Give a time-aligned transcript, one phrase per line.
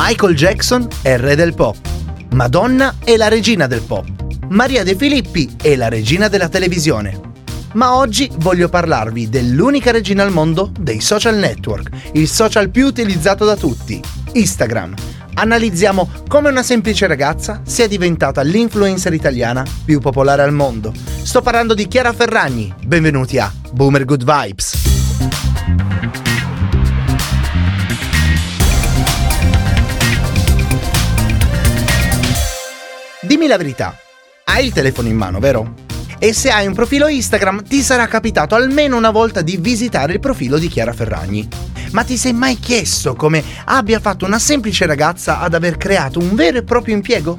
[0.00, 1.76] Michael Jackson è il re del pop.
[2.34, 4.06] Madonna è la regina del pop.
[4.46, 7.20] Maria De Filippi è la regina della televisione.
[7.72, 13.44] Ma oggi voglio parlarvi dell'unica regina al mondo dei social network, il social più utilizzato
[13.44, 14.00] da tutti,
[14.34, 14.94] Instagram.
[15.34, 20.92] Analizziamo come una semplice ragazza sia diventata l'influencer italiana più popolare al mondo.
[21.22, 22.72] Sto parlando di Chiara Ferragni.
[22.84, 24.77] Benvenuti a Boomer Good Vibes.
[33.38, 33.96] Dimmi la verità,
[34.46, 35.74] hai il telefono in mano, vero?
[36.18, 40.18] E se hai un profilo Instagram ti sarà capitato almeno una volta di visitare il
[40.18, 41.46] profilo di Chiara Ferragni.
[41.92, 46.34] Ma ti sei mai chiesto come abbia fatto una semplice ragazza ad aver creato un
[46.34, 47.38] vero e proprio impiego?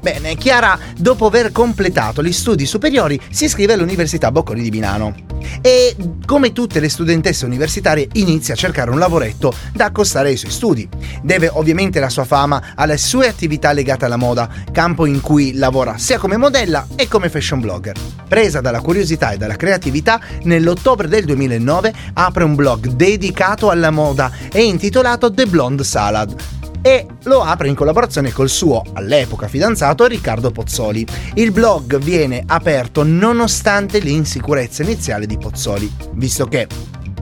[0.00, 5.96] Bene, Chiara, dopo aver completato gli studi superiori, si iscrive all'Università Bocconi di Milano e,
[6.24, 10.88] come tutte le studentesse universitarie, inizia a cercare un lavoretto da accostare ai suoi studi.
[11.22, 15.98] Deve ovviamente la sua fama alle sue attività legate alla moda, campo in cui lavora
[15.98, 17.96] sia come modella e come fashion blogger.
[18.28, 24.30] Presa dalla curiosità e dalla creatività, nell'ottobre del 2009 apre un blog dedicato alla moda
[24.50, 30.50] e intitolato The Blonde Salad e lo apre in collaborazione col suo all'epoca fidanzato Riccardo
[30.50, 31.06] Pozzoli.
[31.32, 36.66] Il blog viene aperto nonostante l'insicurezza iniziale di Pozzoli, visto che,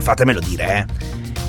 [0.01, 0.87] fatemelo dire, eh,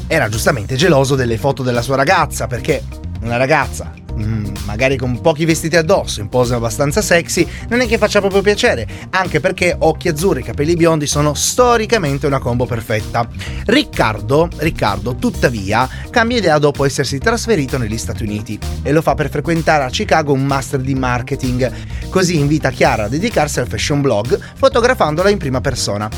[0.06, 2.84] era giustamente geloso delle foto della sua ragazza perché
[3.22, 7.98] una ragazza Mm, magari con pochi vestiti addosso, in pose abbastanza sexy, non è che
[7.98, 13.28] faccia proprio piacere, anche perché occhi azzurri e capelli biondi sono storicamente una combo perfetta.
[13.66, 19.30] Riccardo, Riccardo, tuttavia, cambia idea dopo essersi trasferito negli Stati Uniti e lo fa per
[19.30, 21.72] frequentare a Chicago un master di marketing.
[22.10, 26.10] Così invita Chiara a dedicarsi al fashion blog, fotografandola in prima persona.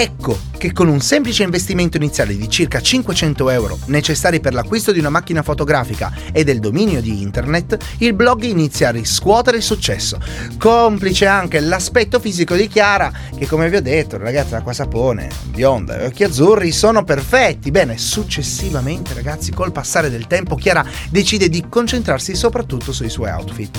[0.00, 5.00] Ecco che con un semplice investimento iniziale di circa 500 euro necessari per l'acquisto di
[5.00, 10.20] una macchina fotografica e del dominio di internet, il blog inizia a riscuotere il successo.
[10.56, 15.98] Complice anche l'aspetto fisico di Chiara, che come vi ho detto, ragazza d'acqua sapone, bionda
[15.98, 17.72] e occhi azzurri sono perfetti.
[17.72, 23.76] Bene, successivamente, ragazzi, col passare del tempo, Chiara decide di concentrarsi soprattutto sui suoi outfit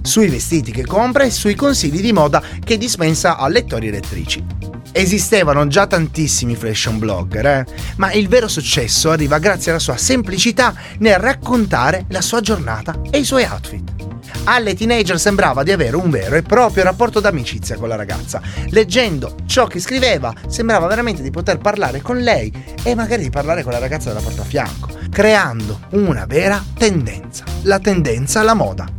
[0.00, 4.57] sui vestiti che compra e sui consigli di moda che dispensa a lettori e lettrici.
[4.98, 7.66] Esistevano già tantissimi fashion blogger, eh?
[7.98, 13.18] ma il vero successo arriva grazie alla sua semplicità nel raccontare la sua giornata e
[13.18, 13.92] i suoi outfit.
[14.42, 18.42] Alle teenager sembrava di avere un vero e proprio rapporto d'amicizia con la ragazza.
[18.70, 23.62] Leggendo ciò che scriveva, sembrava veramente di poter parlare con lei e magari di parlare
[23.62, 28.97] con la ragazza della porta a fianco, creando una vera tendenza, la tendenza alla moda.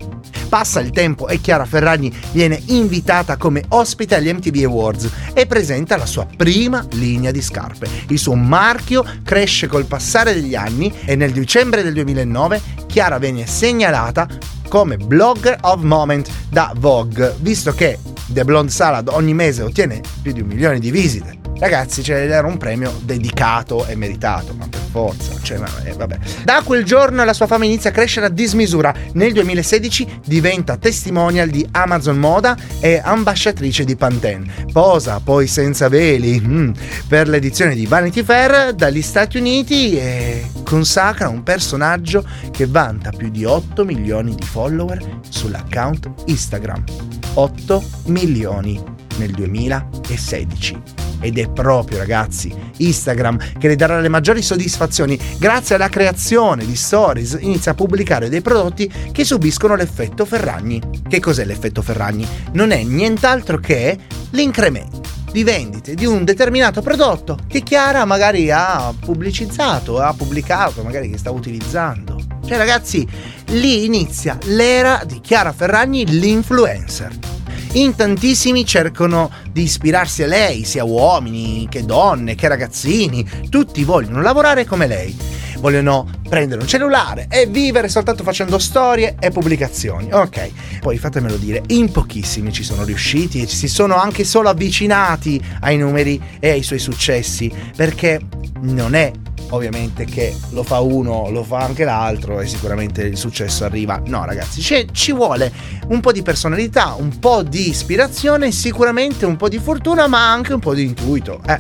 [0.50, 5.96] Passa il tempo e Chiara Ferragni viene invitata come ospite agli MTV Awards e presenta
[5.96, 7.88] la sua prima linea di scarpe.
[8.08, 13.46] Il suo marchio cresce col passare degli anni e nel dicembre del 2009 Chiara viene
[13.46, 14.28] segnalata
[14.68, 20.32] come Blogger of Moment da Vogue, visto che The Blonde Salad ogni mese ottiene più
[20.32, 21.39] di un milione di visite.
[21.60, 25.34] Ragazzi, cioè, era un premio dedicato e meritato, ma per forza.
[25.42, 26.18] Cioè, eh, vabbè.
[26.44, 28.94] Da quel giorno la sua fama inizia a crescere a dismisura.
[29.14, 34.68] Nel 2016 diventa testimonial di Amazon Moda e ambasciatrice di Pantene.
[34.72, 36.72] Posa poi senza veli mm,
[37.10, 43.30] per l'edizione di Vanity Fair dagli Stati Uniti e consacra un personaggio che vanta più
[43.30, 46.86] di 8 milioni di follower sull'account Instagram.
[47.34, 48.82] 8 milioni
[49.18, 55.90] nel 2016 ed è proprio ragazzi Instagram che le darà le maggiori soddisfazioni grazie alla
[55.90, 60.82] creazione di stories inizia a pubblicare dei prodotti che subiscono l'effetto Ferragni.
[61.08, 62.28] Che cos'è l'effetto Ferragni?
[62.54, 63.98] Non è nient'altro che
[64.32, 71.10] l'incremento di vendite di un determinato prodotto che Chiara magari ha pubblicizzato, ha pubblicato, magari
[71.10, 72.18] che sta utilizzando.
[72.46, 73.08] Cioè ragazzi,
[73.48, 77.39] lì inizia l'era di Chiara Ferragni, l'influencer
[77.74, 84.22] in tantissimi cercano di ispirarsi a lei, sia uomini che donne, che ragazzini, tutti vogliono
[84.22, 85.16] lavorare come lei.
[85.60, 90.14] Vogliono prendere un cellulare e vivere soltanto facendo storie e pubblicazioni.
[90.14, 95.44] Ok, poi fatemelo dire, in pochissimi ci sono riusciti e si sono anche solo avvicinati
[95.62, 98.20] ai numeri e ai suoi successi, perché
[98.62, 99.12] non è
[99.52, 104.02] ovviamente che lo fa uno, lo fa anche l'altro e sicuramente il successo arriva.
[104.06, 105.52] No, ragazzi, ci vuole
[105.88, 110.54] un po' di personalità, un po' di ispirazione, sicuramente un po' di fortuna, ma anche
[110.54, 111.42] un po' di intuito.
[111.48, 111.60] Eh.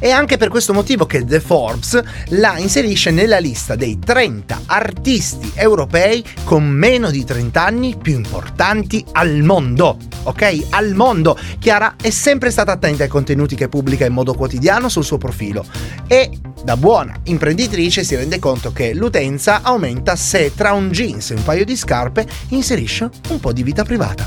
[0.00, 2.00] È anche per questo motivo che The Forbes
[2.30, 9.04] la inserisce nella lista dei 30 artisti europei con meno di 30 anni più importanti
[9.12, 9.98] al mondo.
[10.22, 10.68] Ok?
[10.70, 11.38] Al mondo.
[11.58, 15.62] Chiara è sempre stata attenta ai contenuti che pubblica in modo quotidiano sul suo profilo
[16.06, 16.30] e
[16.64, 21.42] da buona imprenditrice si rende conto che l'utenza aumenta se tra un jeans e un
[21.42, 24.26] paio di scarpe inserisce un po' di vita privata.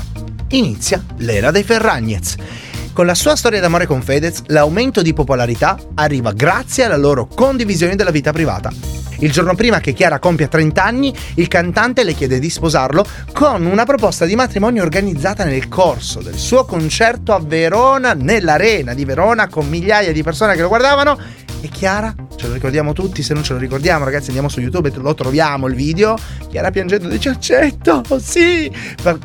[0.50, 2.36] Inizia l'era dei Ferragnez.
[2.92, 7.96] Con la sua storia d'amore con Fedez, l'aumento di popolarità arriva grazie alla loro condivisione
[7.96, 8.70] della vita privata.
[9.20, 13.64] Il giorno prima che Chiara compia 30 anni, il cantante le chiede di sposarlo con
[13.64, 19.48] una proposta di matrimonio organizzata nel corso del suo concerto a Verona, nell'arena di Verona,
[19.48, 21.18] con migliaia di persone che lo guardavano.
[21.64, 24.88] E Chiara, ce lo ricordiamo tutti, se non ce lo ricordiamo ragazzi andiamo su YouTube
[24.88, 26.18] e lo troviamo il video.
[26.48, 28.68] Chiara piangendo dice accetto, sì!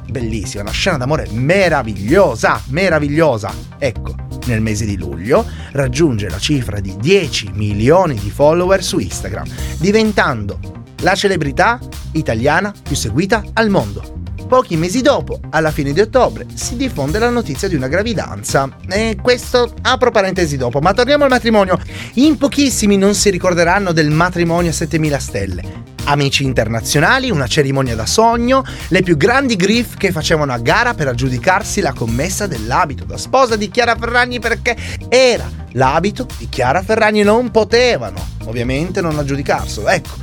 [0.08, 3.52] Bellissima, una scena d'amore meravigliosa, meravigliosa.
[3.80, 4.14] Ecco,
[4.46, 9.48] nel mese di luglio raggiunge la cifra di 10 milioni di follower su Instagram,
[9.80, 10.60] diventando
[11.02, 11.80] la celebrità
[12.12, 14.17] italiana più seguita al mondo.
[14.48, 18.70] Pochi mesi dopo, alla fine di ottobre, si diffonde la notizia di una gravidanza.
[18.88, 21.78] E questo apro parentesi dopo, ma torniamo al matrimonio.
[22.14, 25.64] In pochissimi non si ricorderanno del matrimonio a 7000 stelle.
[26.06, 31.10] Amici internazionali, una cerimonia da sogno, le più grandi griff che facevano a gara per
[31.10, 34.78] aggiudicarsi la commessa dell'abito da sposa di Chiara Ferragni perché
[35.10, 39.90] era l'abito di Chiara Ferragni, non potevano ovviamente non aggiudicarselo.
[39.90, 40.16] Ecco,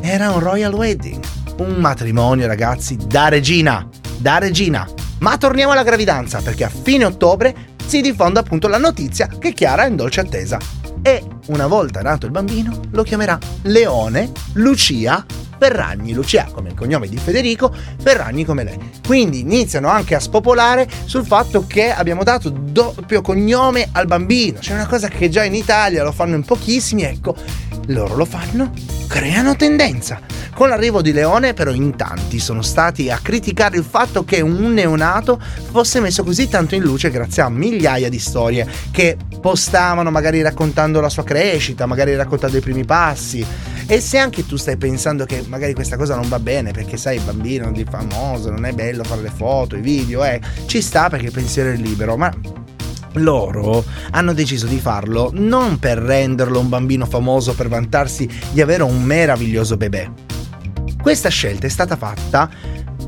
[0.00, 3.86] era un royal wedding un matrimonio, ragazzi, da regina.
[4.18, 4.86] Da regina.
[5.20, 7.54] Ma torniamo alla gravidanza, perché a fine ottobre
[7.86, 10.58] si diffonde appunto la notizia che Chiara è in dolce attesa.
[11.02, 15.24] E una volta nato il bambino, lo chiamerà Leone Lucia
[15.58, 16.12] Ferragni.
[16.12, 18.78] Lucia come il cognome di Federico, Ferragni come lei.
[19.06, 24.60] Quindi iniziano anche a spopolare sul fatto che abbiamo dato doppio cognome al bambino.
[24.60, 27.34] C'è una cosa che già in Italia lo fanno in pochissimi, ecco,
[27.86, 28.72] loro lo fanno,
[29.08, 30.20] creano tendenza.
[30.54, 34.72] Con l'arrivo di Leone però in tanti sono stati a criticare il fatto che un
[34.72, 35.40] neonato
[35.70, 41.00] fosse messo così tanto in luce grazie a migliaia di storie che postavano magari raccontando
[41.00, 43.46] la sua crescita, magari raccontando i primi passi.
[43.90, 47.18] E se anche tu stai pensando che magari questa cosa non va bene perché sai
[47.20, 51.26] bambino di famoso, non è bello fare le foto, i video, eh, ci sta perché
[51.26, 52.30] il pensiero è libero, ma
[53.14, 58.82] loro hanno deciso di farlo non per renderlo un bambino famoso per vantarsi di avere
[58.82, 60.10] un meraviglioso bebè.
[61.00, 62.50] Questa scelta è stata fatta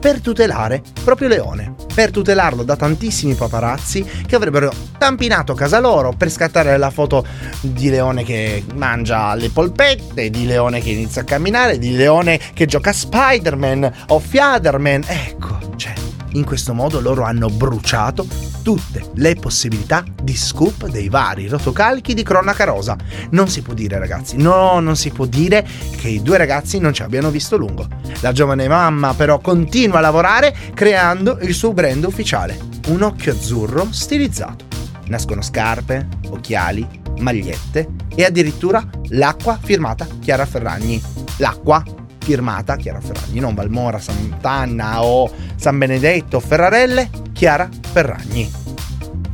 [0.00, 6.30] per tutelare proprio Leone, per tutelarlo da tantissimi paparazzi che avrebbero tampinato casa loro per
[6.30, 7.24] scattare la foto
[7.60, 12.64] di Leone che mangia le polpette, di Leone che inizia a camminare, di Leone che
[12.66, 15.04] gioca a Spider-Man o Fiaderman.
[15.06, 15.92] Ecco, cioè,
[16.32, 18.26] in questo modo loro hanno bruciato
[18.62, 22.96] tutte le possibilità di scoop dei vari rotocalchi di cronaca rosa.
[23.30, 25.66] Non si può dire, ragazzi, no, non si può dire
[25.96, 27.86] che i due ragazzi non ci abbiano visto lungo.
[28.20, 33.88] La giovane mamma però continua a lavorare creando il suo brand ufficiale, un occhio azzurro
[33.90, 34.66] stilizzato.
[35.06, 36.86] Nascono scarpe, occhiali,
[37.18, 41.02] magliette e addirittura l'acqua firmata Chiara Ferragni.
[41.38, 41.82] L'acqua
[42.22, 48.50] firmata Chiara Ferragni, non Valmora, Sant'Anna o San Benedetto, Ferrarelle, Chiara Ferragni.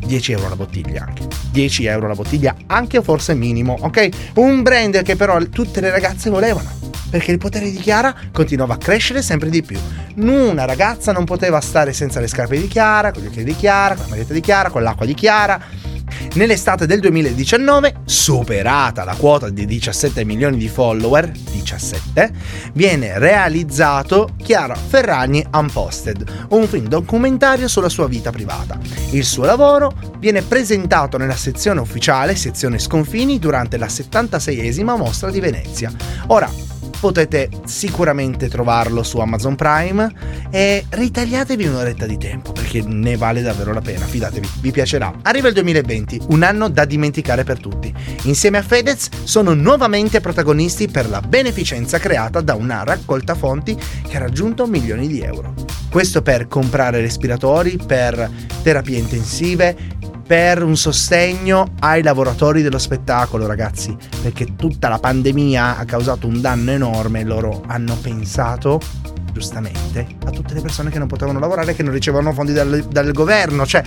[0.06, 1.26] 10 euro la bottiglia anche.
[1.50, 4.08] 10 euro la bottiglia, anche forse minimo, ok?
[4.34, 6.70] Un brand che però tutte le ragazze volevano.
[7.10, 9.78] Perché il potere di Chiara continuava a crescere sempre di più.
[10.16, 13.94] Una ragazza non poteva stare senza le scarpe di Chiara, con gli occhiali di Chiara,
[13.94, 15.60] con la maglietta di Chiara, con l'acqua di Chiara
[16.36, 22.30] Nell'estate del 2019, superata la quota di 17 milioni di follower, 17,
[22.74, 28.78] viene realizzato Chiara Ferragni Unposted, un film documentario sulla sua vita privata.
[29.12, 35.40] Il suo lavoro viene presentato nella sezione ufficiale, sezione Sconfini, durante la 76esima mostra di
[35.40, 35.90] Venezia.
[36.26, 36.50] Ora,
[36.98, 40.12] potete sicuramente trovarlo su Amazon Prime
[40.50, 45.12] e ritagliatevi un'oretta di tempo perché ne vale davvero la pena, fidatevi, vi piacerà.
[45.22, 47.92] Arriva il 2020, un anno da dimenticare per tutti.
[48.22, 53.76] Insieme a Fedez sono nuovamente protagonisti per la beneficenza creata da una raccolta fonti
[54.08, 55.54] che ha raggiunto milioni di euro.
[55.90, 58.28] Questo per comprare respiratori, per
[58.62, 59.95] terapie intensive,
[60.26, 66.40] per un sostegno ai lavoratori dello spettacolo, ragazzi, perché tutta la pandemia ha causato un
[66.40, 68.80] danno enorme e loro hanno pensato
[69.32, 73.12] giustamente a tutte le persone che non potevano lavorare, che non ricevevano fondi dal, dal
[73.12, 73.82] governo, cioè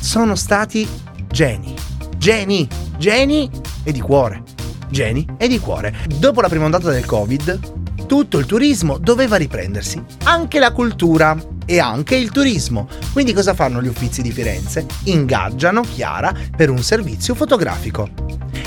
[0.00, 0.86] sono stati
[1.28, 1.74] geni,
[2.18, 3.50] geni, geni
[3.82, 4.42] e di cuore,
[4.90, 5.94] geni e di cuore.
[6.18, 11.34] Dopo la prima ondata del Covid, tutto il turismo doveva riprendersi, anche la cultura
[11.72, 12.86] e anche il turismo.
[13.14, 14.84] Quindi cosa fanno gli Uffizi di Firenze?
[15.04, 18.10] Ingaggiano Chiara per un servizio fotografico.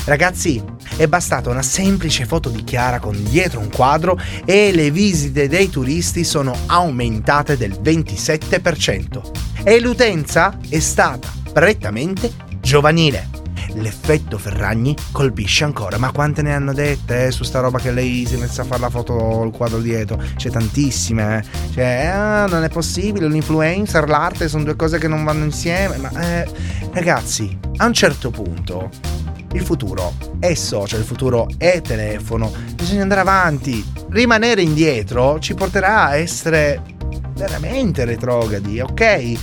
[0.05, 0.63] Ragazzi,
[0.97, 5.69] è bastata una semplice foto di Chiara con dietro un quadro e le visite dei
[5.69, 9.21] turisti sono aumentate del 27%.
[9.63, 13.34] E l'utenza è stata prettamente giovanile.
[13.75, 15.97] L'effetto Ferragni colpisce ancora.
[15.97, 18.65] Ma quante ne hanno dette eh, su sta roba che lei si è messa a
[18.65, 20.21] fare la foto il quadro dietro?
[20.35, 21.39] C'è tantissime.
[21.39, 21.71] Eh.
[21.73, 25.97] Cioè, ah, non è possibile, l'influencer, l'arte sono due cose che non vanno insieme.
[25.97, 26.47] Ma eh,
[26.91, 28.89] ragazzi, a un certo punto
[29.53, 33.83] il futuro è social, il futuro è telefono, bisogna andare avanti.
[34.09, 36.81] Rimanere indietro ci porterà a essere
[37.35, 39.33] veramente retrogradi, ok?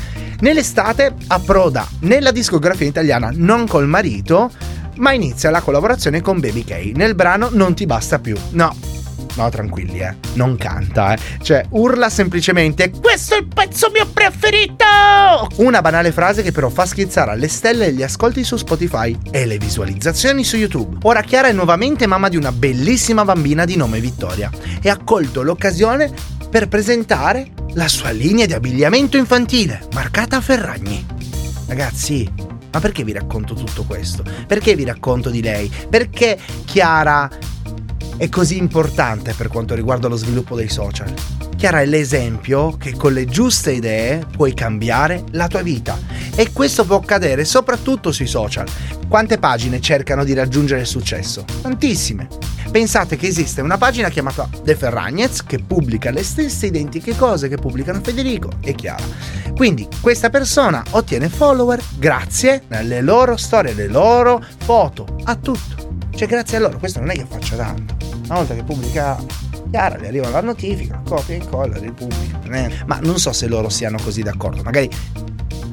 [0.43, 4.51] Nell'estate approda nella discografia italiana non col marito,
[4.97, 6.93] ma inizia la collaborazione con Baby K.
[6.97, 8.37] Nel brano Non ti basta più.
[8.51, 8.75] No,
[9.35, 10.15] No, tranquilli, eh.
[10.35, 11.19] Non canta, eh.
[11.41, 14.85] Cioè, urla semplicemente: Questo è il pezzo mio preferito!
[15.57, 19.57] Una banale frase che però fa schizzare alle stelle gli ascolti su Spotify e le
[19.57, 20.99] visualizzazioni su YouTube.
[21.03, 24.51] Ora Chiara è nuovamente mamma di una bellissima bambina di nome Vittoria
[24.83, 26.13] e ha colto l'occasione
[26.51, 31.05] per presentare la sua linea di abbigliamento infantile, marcata Ferragni.
[31.67, 32.31] Ragazzi,
[32.71, 34.25] ma perché vi racconto tutto questo?
[34.47, 35.73] Perché vi racconto di lei?
[35.89, 37.31] Perché Chiara
[38.17, 41.13] è così importante per quanto riguarda lo sviluppo dei social.
[41.57, 45.99] Chiara è l'esempio che con le giuste idee puoi cambiare la tua vita
[46.35, 48.67] e questo può accadere soprattutto sui social.
[49.09, 51.45] Quante pagine cercano di raggiungere il successo?
[51.63, 52.52] Tantissime.
[52.73, 57.57] Pensate che esiste una pagina chiamata The Ferragnez che pubblica le stesse identiche cose che
[57.57, 59.05] pubblicano Federico e Chiara.
[59.55, 66.01] Quindi questa persona ottiene follower grazie alle loro storie, alle loro foto, a tutto.
[66.17, 69.23] Cioè grazie a loro, questo non è che faccia tanto una volta che pubblica
[69.71, 72.41] Chiara le arriva la notifica, copia e incolla, ripubblica.
[72.87, 74.89] Ma non so se loro siano così d'accordo, magari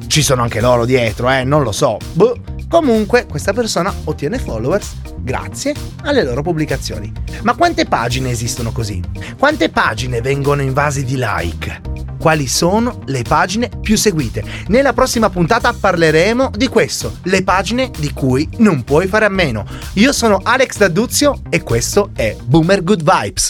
[0.08, 1.98] ci sono anche loro dietro, eh, non lo so.
[2.12, 2.58] Boh.
[2.68, 5.74] Comunque questa persona ottiene followers grazie
[6.04, 7.12] alle loro pubblicazioni.
[7.44, 9.02] Ma quante pagine esistono così?
[9.38, 11.82] Quante pagine vengono invasi di like?
[12.20, 14.44] Quali sono le pagine più seguite?
[14.68, 19.66] Nella prossima puntata parleremo di questo, le pagine di cui non puoi fare a meno.
[19.94, 23.48] Io sono Alex D'Aduzio e questo è Boomer Good Vibes.